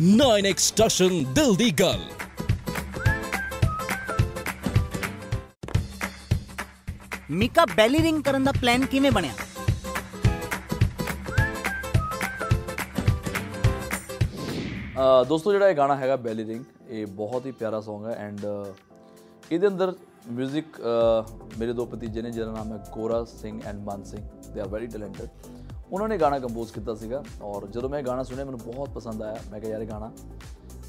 9x 0.00 0.58
station 0.58 1.22
ਦਿਲ 1.34 1.54
ਦੀ 1.56 1.70
ਗੱਲ 1.70 2.00
ਮੀਕਾ 7.30 7.64
ਬੈਲੀ 7.76 8.02
ਰਿੰਗ 8.02 8.22
ਕਰਨ 8.22 8.44
ਦਾ 8.44 8.52
ਪਲਾਨ 8.52 8.86
ਕਿਵੇਂ 8.86 9.10
ਬਣਿਆ 9.10 9.32
ਅ, 14.96 15.24
ਦੋਸਤੋ 15.24 15.52
ਜਿਹੜਾ 15.52 15.68
ਇਹ 15.68 15.74
ਗਾਣਾ 15.76 15.96
ਹੈਗਾ 15.96 16.16
ਬੈਲੀ 16.16 16.44
ਰਿੰਗ 16.46 16.64
ਇਹ 16.88 17.06
ਬਹੁਤ 17.06 17.46
ਹੀ 17.46 17.50
ਪਿਆਰਾ 17.52 17.78
Song 17.78 18.06
ਹੈ 18.06 18.14
ਐਂਡ 18.18 18.44
ਇਹਦੇ 19.50 19.66
ਅੰਦਰ 19.66 19.94
뮤직 20.38 20.80
ਮੇਰੇ 21.58 21.72
ਦੋ 21.72 21.86
ਭਤੀਜੇ 21.86 22.22
ਨੇ 22.22 22.30
ਜਿਹਦਾ 22.30 22.52
ਨਾਮ 22.52 22.72
ਹੈ 22.72 22.78
ਗੋਰਾ 22.92 23.24
ਸਿੰਘ 23.24 23.60
ਐਂਡ 23.66 23.78
ਮਨ 23.84 24.04
Singh 24.04 24.20
they 24.54 24.60
are 24.60 24.68
very 24.68 24.86
talented 24.86 25.28
ਉਹਨਾਂ 25.92 26.08
ਨੇ 26.08 26.16
ਗਾਣਾ 26.18 26.38
ਕੰਪੋਜ਼ 26.38 26.72
ਕੀਤਾ 26.72 26.94
ਸੀਗਾ 26.94 27.22
ਔਰ 27.42 27.66
ਜਦੋਂ 27.66 27.88
ਮੈਂ 27.88 27.98
ਇਹ 27.98 28.04
ਗਾਣਾ 28.04 28.22
ਸੁਣਿਆ 28.22 28.44
ਮੈਨੂੰ 28.44 28.60
ਬਹੁਤ 28.64 28.90
ਪਸੰਦ 28.90 29.22
ਆਇਆ 29.22 29.36
ਮੈਂ 29.50 29.60
ਕਿਹਾ 29.60 29.70
ਯਾਰ 29.72 29.82
ਇਹ 29.82 29.88
ਗਾਣਾ 29.88 30.10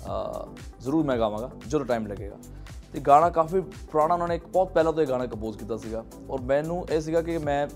ਅ, 0.05 0.47
ਜ਼ਰੂਰ 0.81 1.05
ਮੈਂ 1.05 1.17
ਗਾਵਾਂਗਾ 1.17 1.49
ਜਦੋਂ 1.67 1.85
ਟਾਈਮ 1.85 2.07
ਲੱਗੇਗਾ 2.07 2.37
ਤੇ 2.93 2.99
ਗਾਣਾ 2.99 3.29
ਕਾਫੀ 3.29 3.59
ਪੁਰਾਣਾ 3.91 4.13
ਉਹਨਾਂ 4.13 4.27
ਨੇ 4.27 4.35
ਇੱਕ 4.35 4.47
ਬਹੁਤ 4.47 4.71
ਪਹਿਲਾਂ 4.73 4.93
ਤੋਂ 4.93 5.03
ਇਹ 5.03 5.07
ਗਾਣਾ 5.07 5.25
ਕੰਪੋਜ਼ 5.25 5.57
ਕੀਤਾ 5.57 5.77
ਸੀਗਾ 5.77 6.03
ਔਰ 6.29 6.41
ਮੈਨੂੰ 6.43 6.85
ਇਹ 6.91 7.01
ਸੀਗਾ 7.01 7.21
ਕਿ 7.21 7.37
ਮੈਂ 7.37 7.67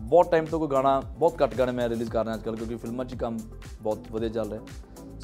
ਬਹੁਤ 0.00 0.30
ਟਾਈਮ 0.30 0.44
ਤੋਂ 0.46 0.58
ਕੋਈ 0.58 0.68
ਗਾਣਾ 0.68 1.00
ਬਹੁਤ 1.18 1.42
ਘੱਟ 1.42 1.54
ਗਾਣੇ 1.54 1.72
ਮੈਂ 1.72 1.88
ਰਿਲੀਜ਼ 1.88 2.10
ਕਰ 2.10 2.24
ਰਿਹਾ 2.24 2.34
ਅੱਜ 2.34 2.42
ਕੱਲ੍ਹ 2.42 2.56
ਕਿਉਂਕਿ 2.56 2.76
ਫਿਲਮਾਂ 2.76 3.04
'ਚ 3.04 3.12
ਹੀ 3.12 3.18
ਕੰਮ 3.18 3.36
ਬਹੁਤ 3.82 4.10
ਵਧੀਆ 4.12 4.28
ਚੱਲ 4.28 4.50
ਰਿਹਾ 4.50 4.60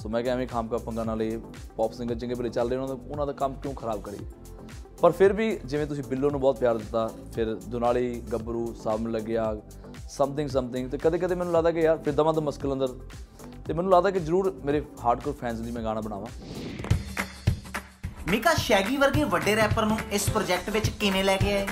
ਸੋ 0.03 0.09
ਮੈਂ 0.09 0.23
ਕਿਹਾ 0.23 0.35
ਐਵੇਂ 0.35 0.47
ਖਾਮ 0.47 0.69
ਕਾ 0.69 0.79
ਪੰਗਾ 0.79 1.05
ਨਾਲ 1.05 1.23
ਇਹ 1.23 1.39
ਪੌਪ 1.77 1.93
ਸਿੰਗਰ 1.93 2.15
ਚੰਗੇ 2.15 2.35
ਬੜੇ 2.35 2.49
ਚੱਲ 2.49 2.69
ਰਹੇ 2.71 2.79
ਉਹਨਾਂ 2.79 2.97
ਦਾ 2.97 3.03
ਉਹਨਾਂ 3.11 3.27
ਦਾ 3.27 3.33
ਕੰਮ 3.33 3.55
ਕਿਉਂ 3.55 3.75
ਖਰਾਬ 3.75 4.01
ਕਰੀਏ 4.01 4.27
ਪਰ 5.01 5.13
ਫਿਰ 5.13 5.33
ਵੀ 5.33 5.51
ਜਿਵੇਂ 5.65 5.87
ਤੁਸੀਂ 5.87 6.03
ਬਿੱਲੋ 6.05 6.31
ਨੂੰ 6.31 6.41
ਬਹੁਤ 6.41 6.59
ਪਿਆਰ 6.59 6.79
ਦਿੱਤਾ 6.79 7.09
ਫਿਰ 7.33 7.55
ਦੁਨਾਲੀ 7.67 8.21
ਗੱਭਰੂ 8.33 8.73
ਸਾਹਮਣੇ 8.75 9.13
ਲੱਗਿਆ 9.13 9.55
ਸਮਥਿੰਗ 10.09 10.49
ਸਮਥਿੰਗ 10.49 10.91
ਤੇ 10.91 10.99
ਕਦੇ 10.99 11.19
ਕਦੇ 11.19 11.35
ਮੈਨੂੰ 11.35 11.55
ਲੱਗਦਾ 11.55 11.71
ਕਿ 11.71 11.81
ਯਾਰ 11.81 11.99
ਫਿਰ 11.99 12.15
ਦਮਾਂ 12.15 12.35
ਦਾ 12.35 12.41
ਮੁਸ਼ਕਲ 12.41 12.73
ਅੰਦਰ। 12.73 12.89
ਤੇ 13.67 13.73
ਮੈਨੂੰ 13.73 13.93
ਲੱਗਦਾ 13.93 14.11
ਕਿ 14.11 14.21
ਜ਼ਰੂਰ 14.21 14.61
ਮੇਰੇ 14.65 14.83
ਹਾਰਡਕੋਰ 15.05 15.35
ਫੈਨਸ 15.35 15.61
ਲਈ 15.61 15.71
ਮੈਂ 15.71 15.83
ਗਾਣਾ 15.83 16.01
ਬਣਾਵਾਂ। 16.01 16.27
ਮੀਕਾ 18.31 18.55
ਸ਼ੈਗੀ 18.55 18.97
ਵਰਗੇ 18.97 19.25
ਵੱਡੇ 19.25 19.57
ਰੈਪਰ 19.57 19.87
ਨੂੰ 19.87 19.99
ਇਸ 20.13 20.31
ਪ੍ਰੋਜੈਕਟ 20.31 20.71
ਵਿੱਚ 20.71 20.89
ਕਿਵੇਂ 20.89 21.25
ਲੈ 21.25 21.37
ਕੇ 21.37 21.53
ਆਏ? 21.53 21.67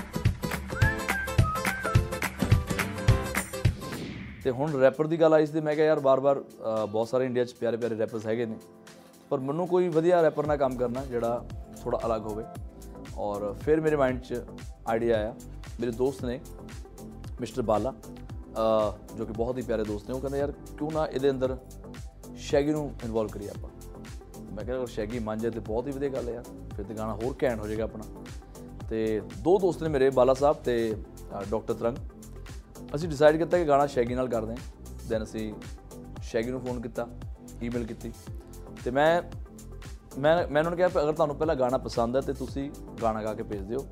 ਤੇ 4.44 4.50
ਹੁਣ 4.50 4.72
ਰੈਪਰ 4.72 5.06
ਦੀ 5.06 5.20
ਗੱਲ 5.20 5.34
ਆਈ 5.34 5.46
ਸੀ 5.46 5.52
ਤੇ 5.52 5.60
ਮੈਂ 5.60 5.74
ਕਿਹਾ 5.74 5.86
ਯਾਰ 5.86 6.00
ਬਾਰ-ਬਾਰ 6.00 6.44
ਬਹੁਤ 6.88 7.08
ਸਾਰੇ 7.08 7.24
ਇੰਡੀਆ 7.24 7.44
'ਚ 7.44 7.52
ਪਿਆਰੇ-ਪਿਆਰੇ 7.52 7.98
ਰੈਪਰਸ 7.98 8.26
ਹੈਗੇ 8.26 8.46
ਨੇ। 8.46 8.56
ਪਰ 9.30 9.38
ਮੈਨੂੰ 9.38 9.68
ਕੋਈ 9.68 9.88
ਵਧੀਆ 9.88 10.22
ਰੈਪਰ 10.22 10.46
ਨਾਲ 10.46 10.56
ਕੰਮ 10.56 10.76
ਕਰਨਾ 10.76 11.04
ਜਿਹੜਾ 11.04 11.44
ਥੋੜਾ 11.82 12.00
ਅਲੱਗ 12.06 12.22
ਹੋਵੇ। 12.22 12.44
ਔਰ 13.16 13.52
ਫਿਰ 13.52 13.80
ਮੇਰੇ 13.80 13.96
ਮਾਈਂਡ 13.96 14.20
'ਚ 14.20 14.42
ਆਈਡੀਆ 14.88 15.16
ਆਇਆ। 15.16 15.34
ਮੇਰੇ 15.80 15.92
ਦੋਸਤ 15.92 16.24
ਨੇ 16.24 16.40
ਮਿਸਟਰ 17.40 17.62
ਬਾਲਾ 17.62 17.94
ਜੋ 19.18 19.26
ਕਿ 19.26 19.32
ਬਹੁਤ 19.32 19.58
ਹੀ 19.58 19.62
ਪਿਆਰੇ 19.62 19.84
ਦੋਸਤ 19.84 20.08
ਨੇ, 20.08 20.14
ਉਹ 20.14 20.20
ਕਹਿੰਦੇ, 20.20 20.38
ਯਾਰ, 20.38 20.52
ਕਿਉਂ 20.52 20.90
ਨਾ 20.90 21.06
ਇਹਦੇ 21.06 21.30
ਅੰਦਰ 21.30 21.56
ਸ਼ੈਗੀ 22.36 22.72
ਨੂੰ 22.72 22.92
ਇਨਵੋਲਵ 23.04 23.28
ਕਰੀਏ 23.28 23.48
ਆਪਾਂ? 23.48 23.70
ਮੈਂ 24.52 24.64
ਕਿਹਾ, 24.64 24.76
ਅਗਰ 24.76 24.86
ਸ਼ੈਗੀ 24.86 25.18
ਮੰਨ 25.18 25.38
ਜਾਏ 25.38 25.50
ਤੇ 25.50 25.60
ਬਹੁਤ 25.60 25.86
ਹੀ 25.86 25.92
ਵਧੀਆ 25.92 26.08
ਗੱਲ 26.08 26.28
ਹੈ 26.28 26.34
ਯਾਰ, 26.34 26.44
ਫਿਰ 26.76 26.84
ਤੇ 26.84 26.94
ਗਾਣਾ 26.94 27.14
ਹੋਰ 27.14 27.34
ਘੈਂਟ 27.42 27.60
ਹੋ 27.60 27.66
ਜਾਏਗਾ 27.66 27.84
ਆਪਣਾ। 27.84 28.04
ਤੇ 28.90 29.22
ਦੋ 29.38 29.58
ਦੋਸਤ 29.58 29.82
ਨੇ 29.82 29.88
ਮੇਰੇ, 29.88 30.10
ਬਾਲਾ 30.10 30.34
ਸਾਹਿਬ 30.34 30.56
ਤੇ 30.56 30.96
ਡਾਕਟਰ 31.50 31.74
ਤਰੰਗ। 31.74 31.96
ਅਸੀਂ 32.94 33.08
ਡਿਸਾਈਡ 33.08 33.36
ਕੀਤਾ 33.36 33.58
ਕਿ 33.58 33.64
ਗਾਣਾ 33.64 33.86
ਸ਼ੈਗੀ 33.86 34.14
ਨਾਲ 34.14 34.28
ਕਰਦੇ 34.28 34.52
ਹਾਂ। 34.52 35.06
ਦੈਨ 35.08 35.22
ਅਸੀਂ 35.22 35.54
ਸ਼ੈਗੀ 36.22 36.50
ਨੂੰ 36.50 36.60
ਫੋਨ 36.60 36.80
ਕੀਤਾ 36.80 37.06
ਈਮੇਲ 37.62 37.84
ਕੀਤੀ। 37.86 38.12
ਤੇ 38.84 38.90
ਮੈਂ 38.90 39.22
ਮੈਂ 40.18 40.36
ਮੈਂ 40.36 40.44
ਉਹਨਾਂ 40.44 40.62
ਨੂੰ 40.62 40.76
ਕਿਹਾ 40.76 40.88
ਵੀ 40.88 41.00
ਅਗਰ 41.02 41.12
ਤੁਹਾਨੂੰ 41.12 41.36
ਪਹਿਲਾਂ 41.36 41.56
ਗਾਣਾ 41.56 41.78
ਪਸੰਦ 41.78 42.16
ਹੈ 42.16 42.20
ਤੇ 42.20 42.32
ਤੁਸੀਂ 42.32 42.70
ਗਾਣਾ 43.02 43.22
ਗਾ 43.22 43.34
ਕੇ 43.34 43.42
ਭੇਜ 43.42 43.60
ਦਿਓ। 43.60 43.86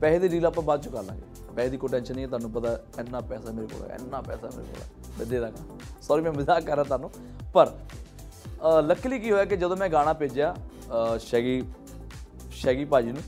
ਪੈਸੇ 0.00 0.18
ਦੀ 0.18 0.28
ਡੀਲ 0.28 0.46
ਆਪਾਂ 0.46 0.62
ਬਾਅਦ 0.62 0.82
ਚ 0.82 0.88
ਕਰ 0.88 1.02
ਲਾਂਗੇ। 1.02 1.22
ਪੈਸੇ 1.56 1.68
ਦੀ 1.68 1.76
ਕੋਈ 1.76 1.88
ਟੈਨਸ਼ਨ 1.90 2.14
ਨਹੀਂ 2.14 2.24
ਹੈ 2.24 2.28
ਤੁਹਾਨੂੰ 2.28 2.50
ਪਤਾ 2.52 2.72
ਇੰਨਾ 2.98 3.20
ਪੈਸਾ 3.20 3.52
ਮੇਰੇ 3.52 3.66
ਕੋਲ 3.66 3.90
ਹੈ 3.90 3.96
ਇੰਨਾ 4.00 4.20
ਪੈਸਾ 4.20 4.50
ਮੇਰੇ 4.56 4.66
ਕੋਲ 4.68 4.82
ਹੈ। 4.82 4.88
ਮੈਂ 5.18 5.26
ਦੇ 5.26 5.38
ਦਾਂਗਾ। 5.40 5.76
ਸੌਰੀ 6.02 6.22
ਮੈਂ 6.22 6.32
ਮਜ਼ਾਕ 6.32 6.64
ਕਰ 6.64 6.74
ਰਿਹਾ 6.74 6.84
ਤੁਹਾਨੂੰ। 6.84 7.10
ਪਰ 7.54 7.72
ਲੱਕਲੀ 8.82 9.18
ਕੀ 9.18 9.30
ਹੋਇਆ 9.30 9.44
ਕਿ 9.44 9.56
ਜਦੋਂ 9.56 9.76
ਮੈਂ 9.76 9.88
ਗਾਣਾ 9.88 10.12
ਭੇਜਿਆ 10.12 10.54
ਅ, 10.54 11.18
ਸ਼ੈਗੀ 11.18 11.62
ਸ਼ੈਗੀ 12.52 12.84
ਭਾਜੀ 12.84 13.12
ਨੂੰ 13.12 13.22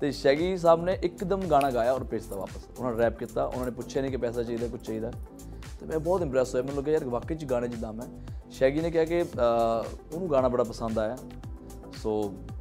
ਤੇ 0.00 0.10
ਸ਼ੈਗੀ 0.12 0.56
ਸਾਹਿਬ 0.56 0.84
ਨੇ 0.84 0.98
ਇੱਕਦਮ 1.02 1.40
ਗਾਣਾ 1.50 1.70
ਗਾਇਆ 1.70 1.92
ਔਰ 1.92 2.04
ਭੇਜਤਾ 2.04 2.36
ਵਾਪਸ। 2.36 2.66
ਉਹਨਾਂ 2.78 2.92
ਨੇ 2.92 2.98
ਰੈਪ 2.98 3.18
ਕੀਤਾ 3.18 3.44
ਉਹਨਾਂ 3.44 3.64
ਨੇ 3.64 3.70
ਪੁੱਛਿਆ 3.70 4.02
ਨਹੀਂ 4.02 4.10
ਕਿ 4.10 4.16
ਪੈਸਾ 4.16 4.42
ਚਾਹੀਦਾ 4.42 4.66
ਕੁਝ 4.68 4.80
ਚਾਹੀਦਾ। 4.86 5.10
ਤੇ 5.80 5.86
ਮੈਂ 5.86 5.98
ਬਹੁਤ 5.98 6.22
ਇੰਪ੍ਰੈਸ 6.22 6.54
ਹੋਇਆ। 6.54 6.64
ਮੈਨੂੰ 6.64 6.78
ਲੱਗਿਆ 6.78 6.94
ਯਾਰ 6.94 7.04
ਵਾਕਈ 7.04 7.34
ਚ 7.34 7.44
ਗਾਣੇ 7.44 7.68
'ਚ 7.68 7.74
ਦਮ 7.74 8.00
ਹੈ 8.02 8.08
ਸ਼ੈਗੀ 8.50 8.80
ਨੇ 8.80 8.90
ਕਿਹਾ 8.90 9.04
ਕਿ 9.04 9.22
ਅ, 9.22 9.26
ਉਹਨੂੰ 10.12 10.30
ਗਾਣਾ 10.30 10.48
ਬੜਾ 10.48 10.64
ਪਸੰਦ 10.64 10.98
ਆਇਆ। 10.98 11.16
ਸੋ 12.02 12.12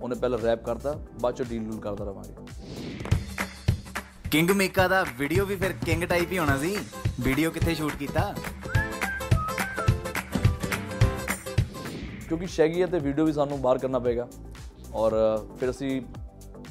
ਉਹਨੇ 0.01 0.15
ਪਹਿਲਾਂ 0.15 0.39
ਰੈਪ 0.39 0.63
ਕਰਤਾ 0.65 0.95
ਬਾਅਦ 1.21 1.35
ਚੋਂ 1.35 1.45
ਡੀਲ 1.45 1.63
ਡੂਲ 1.63 1.79
ਕਰਦਾ 1.79 2.05
ਰਵਾਂਗੇ। 2.05 2.94
ਕਿੰਗ 4.31 4.51
ਮੀਕਾ 4.51 4.87
ਦਾ 4.87 5.05
ਵੀਡੀਓ 5.17 5.45
ਵੀ 5.45 5.55
ਫਿਰ 5.55 5.73
ਕਿੰਗ 5.73 6.03
ਟਾਈਪ 6.03 6.31
ਹੀ 6.31 6.37
ਹੋਣਾ 6.37 6.57
ਸੀ। 6.57 6.77
ਵੀਡੀਓ 7.19 7.51
ਕਿੱਥੇ 7.51 7.75
ਸ਼ੂਟ 7.75 7.95
ਕੀਤਾ? 7.95 8.35
ਕਿਉਂਕਿ 12.27 12.47
ਸ਼ੈਗੀ 12.47 12.81
ਹੈ 12.81 12.87
ਤੇ 12.87 12.99
ਵੀਡੀਓ 12.99 13.25
ਵੀ 13.25 13.33
ਸਾਨੂੰ 13.33 13.61
ਬਾਹਰ 13.61 13.77
ਕਰਨਾ 13.77 13.99
ਪਏਗਾ। 13.99 14.27
ਔਰ 14.93 15.11
ਅ, 15.11 15.57
ਫਿਰ 15.57 15.69
ਅਸੀਂ 15.69 16.01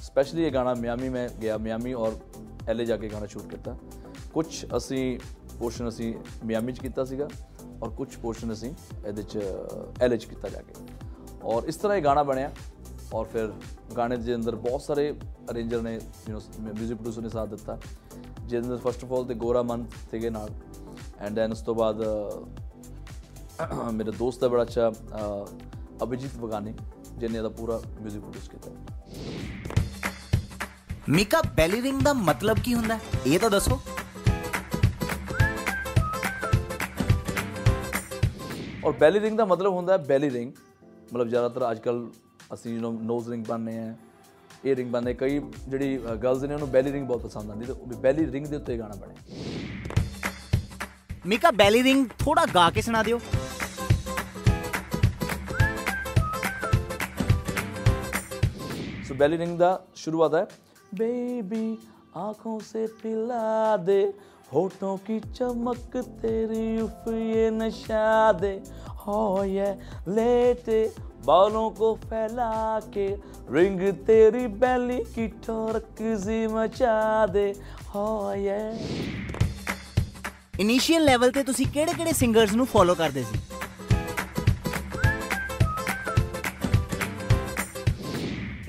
ਸਪੈਸ਼ਲੀ 0.02 0.44
ਇਹ 0.44 0.52
ਗਾਣਾ 0.52 0.74
ਮਿਆਮੀ 0.74 1.08
ਮੈਂ 1.08 1.28
ਗਿਆ 1.42 1.58
ਮਿਆਮੀ 1.58 1.92
ਔਰ 1.92 2.12
ਐਲਏ 2.68 2.84
ਜਾ 2.84 2.96
ਕੇ 2.96 3.08
ਗਾਣਾ 3.08 3.26
ਸ਼ੂਟ 3.26 3.50
ਕੀਤਾ। 3.50 3.76
ਕੁਝ 4.34 4.66
ਅਸੀਂ 4.76 5.18
ਪੋਰਸ਼ਨ 5.58 5.88
ਅਸੀਂ 5.88 6.14
ਮਿਆਮੀ 6.44 6.72
ਚ 6.72 6.78
ਕੀਤਾ 6.78 7.04
ਸੀਗਾ 7.04 7.28
ਔਰ 7.82 7.90
ਕੁਝ 7.90 8.16
ਪੋਰਸ਼ਨ 8.16 8.52
ਅਸੀਂ 8.52 8.74
ਇਹਦੇ 9.06 9.22
ਚ 9.22 9.38
ਐਲਏ 10.00 10.16
ਚ 10.16 10.24
ਕੀਤਾ 10.24 10.48
ਜਾ 10.48 10.60
ਕੇ। 10.60 10.74
ਔਰ 11.42 11.62
ਇਸ 11.62 11.76
ਤਰ੍ਹਾਂ 11.76 11.96
ਇਹ 11.96 12.02
ਗਾਣਾ 12.02 12.22
ਬਣਿਆ। 12.22 12.50
ਔਰ 13.13 13.25
ਫਿਰ 13.25 13.51
ਗਾਣੇ 13.97 14.17
ਦੇ 14.17 14.35
ਅੰਦਰ 14.35 14.55
ਬਹੁਤ 14.57 14.81
ਸਾਰੇ 14.81 15.11
ਅਰੇਂਜਰ 15.51 15.81
ਨੇ 15.81 15.93
ਯੂ 15.93 16.37
نو 16.37 16.41
뮤직 16.71 16.93
ਪ੍ਰੋਡਿਊਸਰ 16.93 17.21
ਨੇ 17.21 17.29
ਸਾਥ 17.29 17.49
ਦਿੱਤਾ 17.49 17.77
ਜਿਹਦੇ 18.39 18.59
ਅੰਦਰ 18.59 18.77
ਫਸਟ 18.81 19.03
ਆਫ 19.03 19.11
ਆਲ 19.13 19.25
ਤੇ 19.25 19.33
ਗੋਰਾ 19.37 19.61
ਮਨ 19.63 19.85
ਸੀਗੇ 20.11 20.29
ਨਾਲ 20.29 20.49
ਐਂਡ 21.19 21.35
ਦੈਨ 21.35 21.51
ਉਸ 21.51 21.61
ਤੋਂ 21.61 21.75
ਬਾਅਦ 21.75 22.01
ਅ, 23.61 23.91
ਮੇਰੇ 23.91 24.11
ਦੋਸਤ 24.11 24.43
ਹੈ 24.43 24.47
ਬੜਾ 24.49 24.63
ਅੱਛਾ 24.63 24.89
ਅ, 24.89 25.45
ਅਭਿਜੀਤ 26.03 26.37
ਬਗਾਨੀ 26.37 26.73
ਜਿਹਨੇ 27.17 27.37
ਇਹਦਾ 27.37 27.49
ਪੂਰਾ 27.51 27.77
뮤직 27.97 28.19
ਪ੍ਰੋਡਿਊਸ 28.19 28.49
ਕੀਤਾ 28.49 28.71
ਮੀਕਾ 31.09 31.41
ਬੈਲੀ 31.55 31.81
ਰਿੰਗ 31.81 32.01
ਦਾ 32.01 32.13
ਮਤਲਬ 32.15 32.57
ਕੀ 32.59 32.73
ਹੁੰਦਾ 32.73 32.95
ਹੈ? 32.95 33.01
ਇਹ 33.25 33.39
ਤਾਂ 33.39 33.49
ਦੱਸੋ 33.49 33.79
ਔਰ 38.83 38.91
ਬੈਲੀ 38.93 39.19
ਰਿੰਗ 39.19 39.37
ਦਾ 39.37 39.45
ਮਤਲਬ 39.45 39.73
ਹੁੰਦਾ 39.73 39.93
ਹੈ 39.93 39.97
ਬੈਲੀ 40.05 40.29
ਰਿੰਗ 40.29 40.51
ਮਤਲਬ 41.05 41.27
ਜ਼ਿਆਦਾਤਰ 41.27 41.69
ਅੱਜਕੱਲ 41.71 42.09
ਅਸੀਂ 42.54 42.78
ਯੂ 42.78 42.90
ਨੋਜ਼ 43.02 43.28
ਰਿੰਗ 43.30 43.44
ਪਾਉਂਦੇ 43.44 43.78
ਆ 43.78 43.94
ਇਹ 44.64 44.76
ਰਿੰਗ 44.76 44.92
ਪਾਉਂਦੇ 44.92 45.14
ਕਈ 45.14 45.38
ਜਿਹੜੀ 45.68 45.96
ਗਰਲਸ 46.22 46.42
ਨੇ 46.42 46.54
ਉਹਨੂੰ 46.54 46.70
ਬੈਲੀ 46.70 46.92
ਰਿੰਗ 46.92 47.06
ਬਹੁਤ 47.06 47.22
ਪਸੰਦ 47.22 47.50
ਆਉਂਦੀ 47.50 47.66
ਤੇ 47.66 47.96
ਬੈਲੀ 47.96 48.32
ਰਿੰਗ 48.32 48.46
ਦੇ 48.46 48.56
ਉੱਤੇ 48.56 48.78
ਗਾਣਾ 48.78 48.94
ਬਣੇ। 48.94 49.14
ਮੀਕਾ 51.26 51.50
ਬੈਲੀ 51.50 51.82
ਰਿੰਗ 51.82 52.06
ਥੋੜਾ 52.18 52.46
ਗਾ 52.54 52.70
ਕੇ 52.70 52.82
ਸੁਣਾ 52.82 53.02
ਦਿਓ। 53.02 53.18
ਸੋ 59.08 59.14
ਬੈਲੀ 59.14 59.38
ਰਿੰਗ 59.38 59.58
ਦਾ 59.58 59.84
ਸ਼ੁਰੂਆਤ 59.94 60.34
ਹੈ 60.34 60.46
ਬੇਬੀ 60.94 61.76
ਆਂਖੋਂ 62.16 62.60
ਸੇ 62.60 62.86
ਪਿਲਾ 63.02 63.76
ਦੇ 63.76 64.12
होठों 64.53 64.95
की 65.07 65.19
चमक 65.29 65.97
तेरी 66.21 66.81
उफ 66.81 67.07
ये 67.07 67.49
नशा 67.51 68.31
दे 68.39 68.53
हो 69.01 69.19
ये 69.45 69.69
लेटे 70.09 70.79
बालों 71.25 71.69
को 71.71 71.93
फैला 72.05 72.53
के 72.95 73.07
रिंग 73.51 73.81
तेरी 74.07 74.47
बेली 74.59 74.99
की 75.15 75.27
ठोरक 75.45 76.01
सी 76.23 76.39
मचा 76.55 76.97
दे 77.35 77.47
हो 77.93 78.07
ये 78.39 78.61
ਇਨੀਸ਼ੀਅਲ 80.59 81.03
ਲੈਵਲ 81.03 81.31
ਤੇ 81.31 81.41
ਤੁਸੀਂ 81.43 81.65
ਕਿਹੜੇ-ਕਿਹੜੇ 81.73 82.13
ਸਿੰਗਰਸ 82.13 82.53
ਨੂੰ 82.53 82.65
ਫੋਲੋ 82.67 82.95
ਕਰਦੇ 82.95 83.23
ਸੀ 83.23 83.37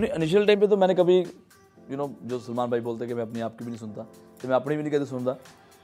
नहीं 0.01 0.11
इनिशियल 0.11 0.47
टाइम 0.47 0.61
पे 0.61 0.67
तो 0.67 0.77
मैंने 0.77 0.95
कभी 0.95 1.17
यू 1.89 1.97
नो 1.97 2.05
जो 2.25 2.39
सलमान 2.41 2.71
भाई 2.71 2.81
बोलते 2.81 3.05
हैं 3.05 3.09
कि 3.09 3.15
मैं 3.15 3.25
अपनी 3.25 3.41
आप 3.41 3.57
की 3.57 3.65
भी 3.65 3.71
नहीं 3.71 3.81
सुनता 3.81 4.03
तो 4.41 4.49
मैं 4.49 4.57
अपनी 4.57 4.77
भी 4.77 4.83
नहीं 4.83 4.93
कभी 4.93 5.07
सुनता 5.07 5.35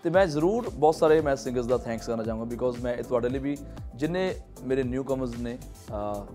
ਤੇ 0.04 0.10
ਮੈਂ 0.10 0.26
ਜ਼ਰੂਰ 0.28 0.70
ਬਹੁਤ 0.70 0.96
ਸਾਰੇ 0.96 1.20
ਮੈਂ 1.22 1.36
ਸਿੰਗਰਸ 1.36 1.66
ਦਾ 1.66 1.78
ਥੈਂਕਸ 1.78 2.08
ਕਰਨਾ 2.08 2.24
ਚਾਹਾਂਗਾ 2.24 2.44
ਬਿਕੋਜ਼ 2.44 2.80
ਮੈਂ 2.82 2.94
ਇਹ 2.94 3.04
ਤੁਹਾਡੇ 3.04 3.30
ਲਈ 3.30 3.40
ਵੀ 3.40 3.58
ਜਿੰਨੇ 3.96 4.34
ਮੇਰੇ 4.64 4.84
ਨਿਊ 4.84 5.04
ਕਮਰਸ 5.04 5.38
ਨੇ 5.40 5.58
ਅਹ, 5.92 6.26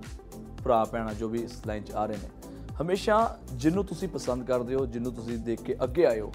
ਭਰਾ 0.64 0.84
ਭੈਣਾਂ 0.84 1.14
ਜੋ 1.14 1.28
ਵੀ 1.28 1.38
ਇਸ 1.38 1.60
ਲਾਈਨ 1.66 1.82
'ਚ 1.82 1.92
ਆ 1.92 2.04
ਰਹੇ 2.06 2.16
ਨੇ 2.16 2.28
ਹਮੇਸ਼ਾ 2.82 3.38
ਜਿਹਨੂੰ 3.52 3.84
ਤੁਸੀਂ 3.84 4.08
ਪਸੰਦ 4.08 4.44
ਕਰਦੇ 4.44 4.74
ਹੋ 4.74 4.86
ਜਿਹਨੂੰ 4.86 5.12
ਤੁਸੀਂ 5.12 5.38
ਦੇਖ 5.38 5.62
ਕੇ 5.62 5.76
ਅੱਗੇ 5.84 6.06
ਆਏ 6.06 6.20
ਹੋ 6.20 6.32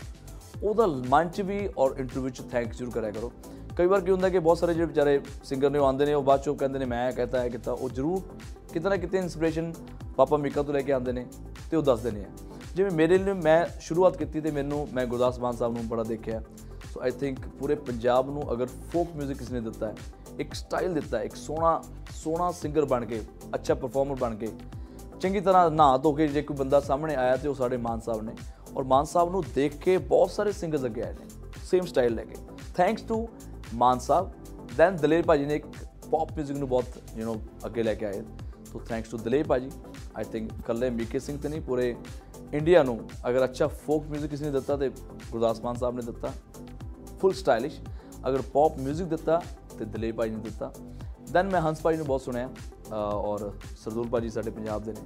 ਉਹਦਾ 0.63 0.87
ਮਨ 1.09 1.29
'ਚ 1.29 1.41
ਵੀ 1.41 1.69
ਔਰ 1.77 1.95
ਇੰਟਰਵਿਊ 1.97 2.29
'ਚ 2.29 2.41
ਥੈਂਕਸ 2.51 2.77
ਜ਼ਰੂਰ 2.77 2.93
ਕਰਿਆ 2.93 3.11
ਕਰੋ। 3.11 3.31
ਕਈ 3.77 3.85
ਵਾਰ 3.85 4.01
ਕੀ 4.01 4.11
ਹੁੰਦਾ 4.11 4.29
ਕਿ 4.29 4.39
ਬਹੁਤ 4.39 4.57
ਸਾਰੇ 4.57 4.73
ਜਿਹੜੇ 4.73 4.85
ਵਿਚਾਰੇ 4.85 5.19
ਸਿੰਗਰ 5.43 5.69
ਨੇ 5.69 5.79
ਉਹ 5.79 5.85
ਆਉਂਦੇ 5.85 6.05
ਨੇ 6.05 6.13
ਉਹ 6.13 6.23
ਬਾਅਦ 6.23 6.39
'ਚੋਂ 6.39 6.55
ਕਹਿੰਦੇ 6.55 6.79
ਨੇ 6.79 6.85
ਮੈਂ 6.85 7.11
ਕਹਤਾ 7.11 7.39
ਹੈ 7.39 7.49
ਕੀਤਾ 7.49 7.71
ਉਹ 7.71 7.89
ਜ਼ਰੂਰ 7.89 8.21
ਕਿਤੇ 8.73 8.89
ਨਾ 8.89 8.95
ਕਿਤੇ 8.95 9.17
ਇਨਸਪੀਰੇਸ਼ਨ 9.17 9.73
ਪਾਪਾ 10.16 10.36
ਮੀਕਾ 10.36 10.62
ਤੋਂ 10.62 10.74
ਲੈ 10.74 10.80
ਕੇ 10.80 10.92
ਆਉਂਦੇ 10.92 11.12
ਨੇ 11.12 11.26
ਤੇ 11.70 11.76
ਉਹ 11.76 11.82
ਦੱਸਦੇ 11.82 12.10
ਨੇ 12.10 12.24
ਜਿਵੇਂ 12.74 12.90
ਮੇਰੇ 12.90 13.18
ਲਈ 13.18 13.32
ਮੈਂ 13.34 13.64
ਸ਼ੁਰੂਆਤ 13.80 14.16
ਕੀਤੀ 14.16 14.40
ਤੇ 14.40 14.50
ਮੈਨੂੰ 14.50 14.86
ਮੈਂ 14.92 15.06
ਗੁਰਦਾਸ 15.06 15.38
ਮਾਨ 15.38 15.56
ਸਾਹਿਬ 15.56 15.76
ਨੂੰ 15.76 15.86
ਬੜਾ 15.88 16.02
ਦੇਖਿਆ 16.02 16.42
ਸੋ 16.92 17.00
ਆਈ 17.00 17.10
ਥਿੰਕ 17.10 17.46
ਪੂਰੇ 17.58 17.74
ਪੰਜਾਬ 17.84 18.30
ਨੂੰ 18.30 18.42
ਅਗਰ 18.52 18.66
ਫੋਕ 18.92 19.08
뮤직 19.18 19.38
ਕਿਸ 19.38 19.50
ਨੇ 19.50 19.60
ਦਿੱਤਾ 19.60 19.86
ਹੈ 19.86 19.94
ਇੱਕ 20.38 20.54
ਸਟਾਈਲ 20.54 20.94
ਦਿੱਤਾ 20.94 21.18
ਹੈ 21.18 21.22
ਇੱਕ 21.24 21.36
ਸੋਹਣਾ 21.36 21.80
ਸੋਹਣਾ 22.12 22.50
ਸਿੰਗਰ 22.52 22.84
ਬਣ 22.84 23.04
ਕੇ 23.04 23.20
ਅੱਛਾ 23.54 23.74
ਪਰਫਾਰਮਰ 23.74 24.16
ਬਣ 24.16 24.34
ਕੇ 24.34 24.48
ਚੰਗੀ 25.20 25.40
ਤਰ੍ਹਾਂ 25.40 25.70
ਨਹਾ 25.70 25.96
ਧੋ 25.96 26.12
ਕੇ 26.12 26.28
ਜੇ 26.28 26.42
ਕੋਈ 26.42 26.56
ਬੰਦਾ 26.56 26.80
ਸਾਹਮਣੇ 26.80 27.14
ਆਇਆ 27.14 27.36
ਤੇ 27.36 27.48
ਉਹ 27.48 27.54
ਸਾਡੇ 27.54 27.76
ਮਾਨ 27.76 28.00
ਸਾਹਿਬ 28.00 28.22
ਨੇ 28.22 28.32
ਔਰ 28.76 28.84
ਮਾਨ 28.84 29.04
ਸਾਹਿਬ 29.04 29.30
ਨੂੰ 29.30 29.42
ਦੇਖ 29.54 29.76
ਕੇ 29.76 29.96
ਬਹੁਤ 29.98 30.30
ਸਾਰੇ 30.30 30.52
ਸਿੰਗਰਸ 30.52 30.84
ਅੱਗੇ 30.84 31.02
ਆਏ 31.02 31.12
ਨੇ 31.12 31.60
ਸੇਮ 31.64 31.84
ਸਟਾਈਲ 31.84 32.14
ਲੈ 32.14 32.24
ਕੇ 32.24 32.36
thanks 32.76 33.02
to 33.02 33.26
Maan 33.74 33.98
Sahib 33.98 34.30
then 34.76 34.96
Daler 34.96 35.22
paaji 35.22 35.46
ਨੇ 35.46 35.54
ਇੱਕ 35.54 35.66
ਪੌਪ 36.10 36.38
뮤직 36.38 36.58
ਨੂੰ 36.58 36.68
ਬਹੁਤ 36.68 37.16
ਯੂ 37.16 37.32
نو 37.32 37.66
ਅੱਗੇ 37.66 37.82
ਲੈ 37.82 37.94
ਕੇ 37.94 38.06
ਆਏ 38.06 38.22
ਤੋ 38.72 38.80
ਥੈਂਕਸ 38.88 39.10
ਟੂ 39.10 39.18
ਦਲੇਪ 39.18 39.46
ਭਾਜੀ 39.46 39.70
ਆਈ 40.16 40.24
ਥਿੰਕ 40.24 40.50
ਕੱਲੇ 40.66 40.90
ਮੀਕੇ 40.90 41.18
ਸਿੰਘ 41.18 41.38
ਤੇ 41.38 41.48
ਨਹੀਂ 41.48 41.60
ਪੂਰੇ 41.60 41.94
ਇੰਡੀਆ 42.52 42.82
ਨੂੰ 42.82 42.98
ਅਗਰ 43.28 43.44
ਅੱਛਾ 43.44 43.66
ਫੋਕ 43.66 44.04
뮤직 44.04 44.28
ਕਿਸੇ 44.28 44.44
ਨੇ 44.44 44.50
ਦਿੱਤਾ 44.50 44.76
ਤੇ 44.76 44.90
ਗੁਰਦਾਸ 45.32 45.60
ਮਾਨ 45.60 45.74
ਸਾਹਿਬ 45.74 45.96
ਨੇ 45.96 46.02
ਦਿੱਤਾ 46.02 46.32
ਫੁੱਲ 47.20 47.32
ਸਟਾਈਲਿਸ਼ 47.32 47.80
ਅਗਰ 48.28 48.42
ਪੌਪ 48.52 48.78
뮤직 48.78 49.08
ਦਿੱਤਾ 49.08 49.40
ਤੇ 49.78 49.84
ਦਲੇਪ 49.84 50.16
ਭਾਈ 50.16 50.30
ਨੇ 50.30 50.36
ਦਿੱਤਾ 50.36 50.72
ਦੈਨ 51.32 51.48
ਮੈਂ 51.48 51.60
ਹੰਸ 51.60 51.80
ਭਾਈ 51.82 51.96
ਨੂੰ 51.96 52.06
ਬਹੁਤ 52.06 52.20
ਸੁਣਿਆ 52.20 52.48
ਅਹ 52.88 52.94
ਔਰ 52.94 53.50
ਸਰਦੂਲ 53.76 54.08
ਭਾਜੀ 54.08 54.28
ਸਾਡੇ 54.28 54.50
ਪੰਜਾਬ 54.50 54.82
ਦੇ 54.82 54.92
ਨੇ 54.92 55.00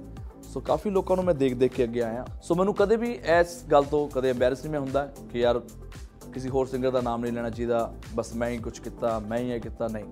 ਸੋ 0.53 0.59
ਕਾਫੀ 0.59 0.89
ਲੋਕਾਂ 0.89 1.15
ਨੂੰ 1.15 1.25
ਮੈਂ 1.25 1.33
ਦੇਖ 1.33 1.53
ਦੇਖ 1.55 1.73
ਕੇ 1.73 1.83
ਅੱਗੇ 1.83 2.01
ਆਇਆ 2.01 2.25
ਸੋ 2.41 2.55
ਮੈਨੂੰ 2.55 2.73
ਕਦੇ 2.73 2.95
ਵੀ 2.95 3.11
ਇਸ 3.39 3.63
ਗੱਲ 3.71 3.83
ਤੋਂ 3.83 4.07
ਕਦੇ 4.09 4.29
ਐਮਬੈਰਸ 4.29 4.61
ਨਹੀਂ 4.61 4.71
ਮੈਂ 4.71 4.79
ਹੁੰਦਾ 4.79 5.05
ਕਿ 5.31 5.39
ਯਾਰ 5.39 5.61
ਕਿਸੇ 6.33 6.49
ਹੋਰ 6.49 6.67
ਸਿੰਗਰ 6.67 6.91
ਦਾ 6.91 7.01
ਨਾਮ 7.01 7.21
ਨਹੀਂ 7.21 7.33
ਲੈਣਾ 7.33 7.49
ਚਾਹੀਦਾ 7.49 7.93
ਬਸ 8.15 8.35
ਮੈਂ 8.35 8.49
ਹੀ 8.49 8.57
ਕੁਝ 8.57 8.79
ਕੀਤਾ 8.79 9.19
ਮੈਂ 9.19 9.37
ਹੀ 9.37 9.51
ਇਹ 9.51 9.59
ਕੀਤਾ 9.61 9.87
ਨਹੀਂ 9.87 10.05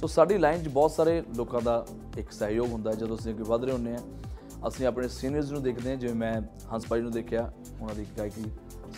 ਸੋ 0.00 0.06
ਸਾਡੀ 0.06 0.38
ਲਾਈਨ 0.38 0.62
'ਚ 0.62 0.68
ਬਹੁਤ 0.68 0.90
ਸਾਰੇ 0.90 1.22
ਲੋਕਾਂ 1.36 1.60
ਦਾ 1.60 1.84
ਇੱਕ 2.18 2.30
ਸਹਿਯੋਗ 2.30 2.70
ਹੁੰਦਾ 2.72 2.90
ਹੈ 2.90 2.96
ਜਦੋਂ 2.96 3.16
ਅਸੀਂ 3.16 3.32
ਅੱਗੇ 3.32 3.44
ਵਧ 3.48 3.64
ਰਹੇ 3.64 3.72
ਹੁੰਦੇ 3.72 3.92
ਹਾਂ 3.92 4.68
ਅਸੀਂ 4.68 4.86
ਆਪਣੇ 4.86 5.08
ਸੀਨੀਅਰਸ 5.08 5.50
ਨੂੰ 5.50 5.62
ਦੇਖਦੇ 5.62 5.90
ਹਾਂ 5.90 5.96
ਜਿਵੇਂ 5.96 6.14
ਮੈਂ 6.14 6.34
ਹੰਸ 6.72 6.86
ਭਾਈ 6.86 7.00
ਨੂੰ 7.00 7.10
ਦੇਖਿਆ 7.12 7.50
ਉਹਨਾਂ 7.80 7.94
ਦੀ 7.94 8.06
ਗਾਇਕੀ 8.18 8.44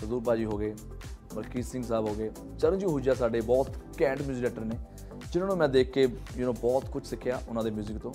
ਸਰਦੂਲ 0.00 0.20
ਭਾਜੀ 0.20 0.44
ਹੋ 0.44 0.56
ਗਏ 0.56 0.74
ਮਲਕੀਤ 1.34 1.64
ਸਿੰਘ 1.64 1.82
ਸਾਹਿਬ 1.84 2.08
ਹੋ 2.08 2.14
ਗਏ 2.14 2.30
ਚਰਨਜੀਤ 2.58 2.88
ਹੁਜਾ 2.88 3.14
ਸਾਡੇ 3.14 3.40
ਬਹੁਤ 3.40 3.70
ਘੈਂਟ 4.02 4.22
ਮਿਊਜ਼ਿਕ 4.22 4.42
ਡਾਇਰੈਕਟਰ 4.42 4.64
ਨੇ 4.64 4.78
ਜਿਨ੍ਹਾਂ 5.32 5.48
ਨੂੰ 5.48 5.56
ਮੈਂ 5.58 5.68
ਦੇਖ 5.68 5.90
ਕੇ 5.92 6.08
ਯੂ 6.36 6.50
نو 6.50 6.54
ਬਹੁਤ 6.60 6.88
ਕੁਝ 6.88 7.04
ਸਿੱਖਿਆ 7.06 7.40
ਉਹਨਾਂ 7.48 7.64
ਦੇ 7.64 7.70
뮤직 7.70 7.98
ਤੋਂ 7.98 8.12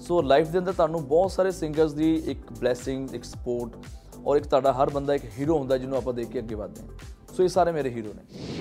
ਸੋ 0.00 0.20
ਲਾਈਫ 0.22 0.48
ਦੇ 0.48 0.58
ਅੰਦਰ 0.58 0.72
ਤੁਹਾਨੂੰ 0.72 1.06
ਬਹੁਤ 1.08 1.30
ਸਾਰੇ 1.30 1.50
ਸਿੰਗਰਸ 1.50 1.92
ਦੀ 1.92 2.14
ਇੱਕ 2.26 2.52
ਬਲੇਸਿੰਗ 2.52 3.14
ਇੱਕ 3.14 3.24
ਸਪੋਰਟ 3.24 3.76
ਔਰ 4.24 4.36
ਇੱਕ 4.36 4.46
ਤੁਹਾਡਾ 4.46 4.72
ਹਰ 4.72 4.90
ਬੰਦਾ 4.90 5.14
ਇੱਕ 5.14 5.24
ਹੀਰੋ 5.38 5.58
ਹੁੰਦਾ 5.58 5.78
ਜਿਹਨੂੰ 5.78 5.96
ਆਪਾਂ 5.96 6.14
ਦੇਖ 6.14 6.28
ਕੇ 6.28 6.38
ਅੱਗੇ 6.38 6.54
ਵਧਦੇ 6.54 6.82
ਹਾਂ 6.82 7.34
ਸੋ 7.34 7.42
ਇਹ 7.42 7.48
ਸਾਰੇ 7.48 7.72
ਮੇਰੇ 7.72 7.90
ਹੀਰੋ 7.90 8.12
ਨੇ 8.14 8.57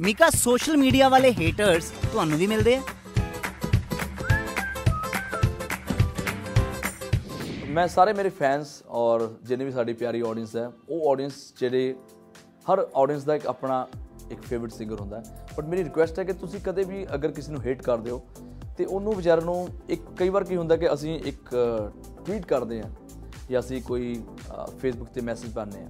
ਮੀਕਾ, 0.00 0.28
ਸੋਸ਼ਲ 0.30 0.76
ਮੀਡੀਆ 0.76 1.08
ਵਾਲੇ 1.08 1.32
ਹੇਟਰਸ 1.32 1.90
ਤੁਹਾਨੂੰ 2.02 2.38
ਵੀ 2.38 2.46
ਮਿਲਦੇ 2.46 2.74
ਆ। 2.76 2.82
ਮੈਂ 7.68 7.86
ਸਾਰੇ 7.88 8.12
ਮੇਰੇ 8.12 8.28
ਫੈਨਸ 8.38 8.82
ਔਰ 9.02 9.28
ਜਿੰਨੇ 9.44 9.64
ਵੀ 9.64 9.70
ਸਾਡੀ 9.70 9.92
ਪਿਆਰੀ 9.92 10.20
ਆਡੀਅנס 10.20 10.56
ਹੈ, 10.56 10.66
ਉਹ 10.88 11.10
ਆਡੀਅנס 11.12 11.34
ਜਿਹੜੇ 11.60 11.94
ਹਰ 12.66 12.86
ਆਡੀਅנס 12.96 13.24
ਦਾ 13.26 13.34
ਇੱਕ 13.34 13.46
ਆਪਣਾ 13.46 13.86
ਇੱਕ 14.30 14.40
ਫੇਵਰਿਟ 14.42 14.72
ਸਿੰਗਰ 14.72 15.00
ਹੁੰਦਾ 15.00 15.22
ਬਟ 15.56 15.64
ਮੇਰੀ 15.64 15.84
ਰਿਕੁਐਸਟ 15.84 16.18
ਹੈ 16.18 16.24
ਕਿ 16.24 16.32
ਤੁਸੀਂ 16.34 16.60
ਕਦੇ 16.60 16.84
ਵੀ 16.84 17.06
ਅਗਰ 17.14 17.32
ਕਿਸੇ 17.32 17.52
ਨੂੰ 17.52 17.62
ਹੇਟ 17.62 17.82
ਕਰਦੇ 17.82 18.10
ਹੋ, 18.10 18.22
ਤੇ 18.78 18.84
ਉਹਨੂੰ 18.84 19.14
ਵਿਚਾਰਨ 19.16 19.44
ਨੂੰ 19.44 19.68
ਇੱਕ 19.88 20.02
ਕਈ 20.16 20.28
ਵਾਰ 20.28 20.44
ਕੀ 20.44 20.56
ਹੁੰਦਾ 20.56 20.76
ਕਿ 20.76 20.92
ਅਸੀਂ 20.92 21.18
ਇੱਕ 21.24 21.54
ਟਵੀਟ 22.26 22.46
ਕਰਦੇ 22.46 22.80
ਆ 22.80 22.90
ਜਾਂ 23.50 23.60
ਅਸੀਂ 23.60 23.82
ਕੋਈ 23.82 24.14
ਫੇਸਬੁੱਕ 24.80 25.10
ਤੇ 25.10 25.20
ਮੈਸੇਜ 25.20 25.52
ਪਾਉਂਦੇ 25.54 25.80
ਆ 25.80 25.88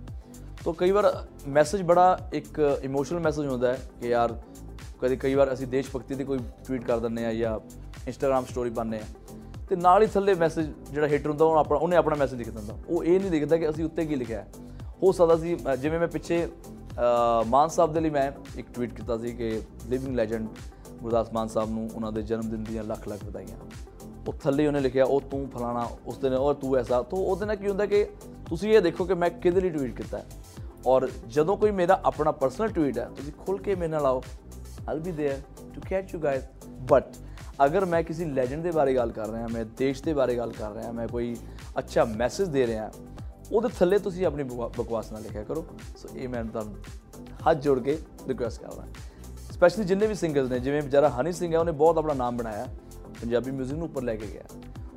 ਤਾਂ 0.67 0.75
ਕਈ 0.75 0.91
ਵਾਰ 0.91 1.27
ਮੈਸੇਜ 1.49 1.83
ਬੜਾ 1.83 2.29
ਇੱਕ 2.33 2.81
ਇਮੋਸ਼ਨਲ 2.83 3.21
ਮੈਸੇਜ 3.21 3.47
ਹੁੰਦਾ 3.47 3.73
ਹੈ 3.73 3.81
ਕਿ 4.01 4.09
ਯਾਰ 4.09 4.39
ਕਦੇ 5.03 5.17
ਕਈ 5.17 5.35
ਵਾਰ 5.35 5.53
ਅਸੀਂ 5.53 5.67
ਦੇਸ਼ 5.67 5.91
ਭਗਤੀ 5.97 6.15
ਦੀ 6.15 6.25
ਕੋਈ 6.25 6.39
ਟਵੀਟ 6.39 6.85
ਕਰ 6.85 6.99
ਦਿੰਦੇ 6.99 7.27
ਆ 7.27 7.35
ਜਾਂ 7.35 7.61
ਇੰਸਟਾਗ੍ਰam 8.07 8.51
ਸਟੋਰੀ 8.51 8.71
ਪਾਉਂਦੇ 8.71 8.99
ਆ 8.99 9.03
ਤੇ 9.69 9.77
ਨਾਲ 9.77 10.03
ਹੀ 10.03 10.07
ਥੱਲੇ 10.07 10.35
ਮੈਸੇਜ 10.35 10.67
ਜਿਹੜਾ 10.91 11.07
ਹੇਟਰ 11.07 11.31
ਹੁੰਦਾ 11.31 11.45
ਉਹ 11.45 11.57
ਆਪਣਾ 11.57 11.79
ਉਹਨੇ 11.79 11.97
ਆਪਣਾ 11.97 12.17
ਮੈਸੇਜ 12.17 12.39
ਲਿਖ 12.39 12.51
ਦਿੰਦਾ। 12.51 12.75
ਉਹ 12.89 13.05
ਇਹ 13.05 13.21
ਨਹੀਂ 13.21 13.31
ਦੇਖਦਾ 13.31 13.57
ਕਿ 13.57 13.71
ਅਸੀਂ 13.71 13.85
ਉੱਤੇ 13.85 14.07
ਕੀ 14.07 14.17
ਲਿਖਿਆ 14.17 14.41
ਹੈ। 14.41 14.49
ਹੋ 15.03 15.13
ਸਕਦਾ 15.13 15.37
ਸੀ 15.37 15.57
ਅ, 15.73 15.77
ਜਿਵੇਂ 15.77 16.01
ਮੈਂ 16.01 16.09
ਪਿੱਛੇ 16.09 16.47
ਅ, 16.47 17.45
ਮਾਨ 17.47 17.69
ਸਾਹਿਬ 17.69 17.93
ਦੇ 17.93 18.01
ਲਈ 18.01 18.11
ਮੈਂ 18.11 18.33
ਇੱਕ 18.57 18.69
ਟਵੀਟ 18.75 18.95
ਕੀਤਾ 18.95 19.19
ਸੀ 19.19 19.33
ਕਿ 19.33 19.63
ਲਿਵਿੰਗ 19.87 20.17
ਲੈਜੈਂਡ 20.17 20.49
ਗੁਰਦਾਸ 21.03 21.33
ਮਾਨ 21.33 21.49
ਸਾਹਿਬ 21.49 21.71
ਨੂੰ 21.71 21.91
ਉਹਨਾਂ 21.95 22.13
ਦੇ 22.13 22.23
ਜਨਮ 22.23 22.51
ਦਿਨ 22.51 22.65
ਦੀਆਂ 22.65 22.85
ਲੱਖ 22.85 23.09
ਲੱਖ 23.09 23.25
ਵਧਾਈਆਂ। 23.25 23.57
ਉਹ 24.29 24.33
ਥੱਲੇ 24.33 24.67
ਉਹਨੇ 24.67 24.81
ਲਿਖਿਆ 24.81 25.05
ਉਹ 25.05 25.21
ਤੂੰ 25.21 25.51
ਫਲਾਣਾ 25.55 25.89
ਉਸ 26.07 26.19
ਦਿਨ 26.19 26.35
ਔਰ 26.35 26.55
ਤੂੰ 26.55 26.77
ਐਸਾ। 26.77 27.03
ਤਾਂ 27.03 27.19
ਉਹਦੇ 27.19 27.47
ਨਾਲ 27.47 27.57
ਕੀ 27.57 27.69
ਹੁੰਦਾ 27.69 27.87
ਕਿ 27.87 28.07
ਤੁਸੀਂ 28.49 28.73
ਇਹ 28.73 28.81
ਦੇਖੋ 28.81 29.05
ਕਿ 29.05 29.15
ਮੈਂ 29.15 29.31
ਕਿਹਦੇ 29.31 29.61
ਲਈ 29.61 29.71
ਟਵੀਟ 29.71 29.97
ਕੀਤਾ 29.97 30.19
ਹੈ। 30.19 30.27
ਔਰ 30.86 31.10
ਜਦੋਂ 31.28 31.58
ਕੋਈ 31.58 31.72
ਮੇਰਾ 31.72 32.00
ਆਪਣਾ 32.06 32.32
ਪਰਸਨਲ 32.32 32.72
ਟਵੀਟ 32.72 32.98
ਹੈ 32.98 33.06
ਤੁਸੀਂ 33.16 33.32
ਖੁੱਲ 33.46 33.58
ਕੇ 33.58 33.76
ਮੇਰੇ 33.76 33.92
ਨਾਲ 33.92 34.06
ਆਓ 34.06 34.22
all 34.90 35.00
be 35.00 35.12
there 35.12 35.74
to 35.76 35.82
catch 35.90 36.14
you 36.14 36.20
guys 36.20 36.44
but 36.92 37.16
ਅਗਰ 37.66 37.86
ਮੈਂ 37.86 38.02
ਕਿਸੇ 38.04 38.26
ਲੈਜੈਂਡ 38.26 38.64
ਦੇ 38.64 38.72
ਬਾਰੇ 38.72 38.96
ਗੱਲ 38.96 39.12
ਕਰ 39.12 39.30
ਰਿਹਾ 39.30 39.48
ਮੈਂ 39.48 39.66
ਦੇਸ਼ 39.78 40.04
ਦੇ 40.04 40.14
ਬਾਰੇ 40.14 40.36
ਗੱਲ 40.38 40.52
ਕਰ 40.52 40.72
ਰਿਹਾ 40.72 40.92
ਮੈਂ 40.92 41.08
ਕੋਈ 41.08 41.36
ਅੱਛਾ 41.80 42.06
ਮੈਸੇਜ 42.06 42.48
ਦੇ 42.50 42.66
ਰਿਹਾ 42.68 42.92
ਉਹਦੇ 43.52 43.70
ਥੱਲੇ 43.80 43.98
ਤੁਸੀਂ 44.00 44.26
ਆਪਣੀ 44.26 44.44
ਬਕਵਾ- 44.44 44.70
ਬਕਵਾਸ 44.78 45.12
ਨਾ 45.12 45.20
ਲਿਖਿਆ 45.20 45.44
ਕਰੋ 45.44 45.66
ਸੋ 45.98 46.10
ਇਹ 46.16 46.28
ਮੈਂ 46.30 46.44
ਤੁਹਾਨੂੰ 46.44 46.76
ਹੱਥ 47.48 47.58
ਜੋੜ 47.58 47.80
ਕੇ 47.80 47.98
ਰਿਕੁਐਸਟ 48.28 48.62
ਕਰਦਾ 48.62 48.86
ਸਪੈਸ਼ਲੀ 49.52 49.84
ਜਿੰਨੇ 49.86 50.08
ਵੀ 50.08 50.16
ਸਿੰਗਰਸ 50.16 50.50
ਨੇ 50.50 50.60
ਜਿਵੇਂ 50.60 50.82
ਵਿਚਾਰਾ 50.82 51.10
ਹਨੀ 51.12 51.32
ਸਿੰਘ 51.32 51.52
ਹੈ 51.54 51.60
ਉਹਨੇ 51.60 51.72
ਬਹੁਤ 51.72 51.98
ਆਪਣਾ 51.98 52.14
ਨਾਮ 52.14 52.38
ਬਣਾਇਆ 52.38 52.68
ਪੰਜਾਬੀ 53.22 53.52
뮤직 53.52 53.74
ਨੂੰ 53.74 53.84
ਉੱਪਰ 53.84 54.04
ਲੈ 54.04 54.16
ਕੇ 54.16 54.28
ਗਿਆ 54.28 54.44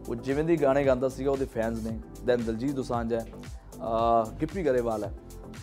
ਉਹ 0.08 0.14
ਜਿਵੇਂ 0.16 0.44
ਦੀ 0.44 0.56
ਗਾਣੇ 0.62 0.84
ਗਾਉਂਦਾ 0.84 1.08
ਸੀਗਾ 1.08 1.30
ਉਹਦੇ 1.30 1.44
ਫੈਨਸ 1.44 1.82
ਨੇ 1.82 1.98
ਦੈਨ 2.24 2.42
ਦਲਜੀਤ 2.44 2.74
ਦੋਸਾਂਝ 2.74 3.12
ਹੈ 3.14 3.24
ਅਹ 3.76 4.30
ਗਿੱਪੀ 4.40 4.64
ਗਰੇਵਾਲ 4.64 5.04
ਹੈ 5.04 5.12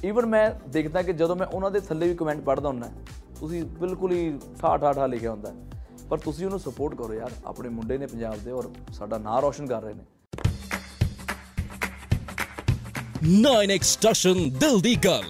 ਈਵਨ 0.04 0.26
ਮੈਂ 0.26 0.50
ਦੇਖਦਾ 0.68 1.02
ਕਿ 1.02 1.12
ਜਦੋਂ 1.12 1.36
ਮੈਂ 1.36 1.46
ਉਹਨਾਂ 1.46 1.70
ਦੇ 1.70 1.80
ਥੱਲੇ 1.80 2.08
ਵੀ 2.08 2.14
ਕਮੈਂਟ 2.14 2.40
ਪੜ੍ਹਦਾ 2.40 2.68
ਹੁੰਦਾ, 2.68 2.90
ਤੁਸੀਂ 3.40 3.62
ਬਿਲਕੁਲ 3.80 4.12
ਹੀ 4.12 4.38
ਠਾ 4.60 4.76
ਠਾ 4.76 4.92
ਠਾ 4.92 5.06
ਲਿਖਿਆ 5.06 5.30
ਹੁੰਦਾ 5.30 5.50
ਹੈ। 5.50 5.54
ਪਰ 6.10 6.18
ਤੁਸੀਂ 6.18 6.44
ਉਹਨੂੰ 6.46 6.58
ਸਪੋਰਟ 6.60 6.94
ਕਰੋ 6.94 7.14
ਯਾਰ, 7.14 7.30
ਆਪਣੇ 7.46 7.68
ਮੁੰਡੇ 7.68 7.98
ਨੇ 7.98 8.06
ਪੰਜਾਬ 8.06 8.38
ਦੇ 8.44 8.50
ਔਰ 8.50 8.70
ਸਾਡਾ 8.92 9.18
ਨਾਂ 9.18 9.40
ਰੋਸ਼ਨ 9.42 9.66
ਕਰ 9.66 9.82
ਰਹੇ 9.82 9.94
ਨੇ 9.94 10.04
9 13.42 13.54
ਐਕਸਟ੍ਰੈਸ਼ਨ 13.74 14.50
ਦਿਲ 14.60 14.80
ਦੀ 14.80 14.94
ਗੱਲ 14.96 15.24